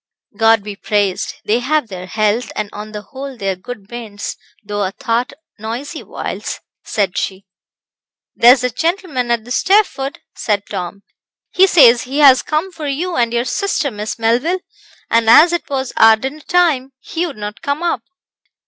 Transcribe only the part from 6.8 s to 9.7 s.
said she. "There's a gentleman at the